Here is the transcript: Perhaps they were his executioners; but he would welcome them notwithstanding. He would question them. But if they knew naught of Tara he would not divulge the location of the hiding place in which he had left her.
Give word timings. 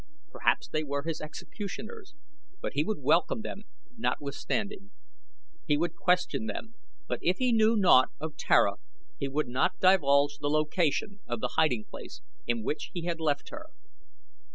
Perhaps 0.31 0.67
they 0.69 0.83
were 0.83 1.03
his 1.03 1.21
executioners; 1.21 2.15
but 2.59 2.73
he 2.73 2.83
would 2.83 2.97
welcome 3.03 3.43
them 3.43 3.65
notwithstanding. 3.95 4.89
He 5.67 5.77
would 5.77 5.95
question 5.95 6.47
them. 6.47 6.73
But 7.07 7.19
if 7.21 7.37
they 7.37 7.51
knew 7.51 7.75
naught 7.75 8.09
of 8.19 8.35
Tara 8.35 8.77
he 9.19 9.27
would 9.27 9.47
not 9.47 9.77
divulge 9.79 10.39
the 10.39 10.49
location 10.49 11.19
of 11.27 11.39
the 11.39 11.49
hiding 11.55 11.85
place 11.85 12.21
in 12.47 12.63
which 12.63 12.89
he 12.95 13.03
had 13.05 13.19
left 13.19 13.49
her. 13.49 13.67